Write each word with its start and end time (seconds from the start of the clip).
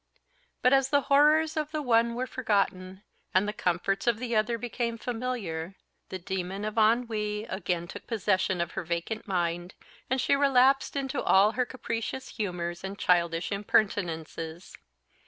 But 0.63 0.73
as 0.73 0.89
the 0.89 1.01
horrors 1.11 1.55
of 1.55 1.69
the 1.69 1.83
one 1.83 2.15
were 2.15 2.25
forgotten, 2.25 3.03
and 3.35 3.47
the 3.47 3.53
comforts 3.53 4.07
of 4.07 4.17
the 4.17 4.35
other 4.35 4.57
became 4.57 4.97
familiar, 4.97 5.75
the 6.09 6.17
demon 6.17 6.65
of 6.65 6.75
ennui 6.79 7.43
again 7.47 7.87
took 7.87 8.07
possession 8.07 8.61
of 8.61 8.71
her 8.71 8.83
vacant 8.83 9.27
mind, 9.27 9.75
and 10.09 10.19
she 10.19 10.35
relapsed 10.35 10.95
into 10.95 11.21
all 11.21 11.51
her 11.51 11.67
capricious 11.67 12.29
humours 12.29 12.83
and 12.83 12.97
childish 12.97 13.51
impertinences. 13.51 14.75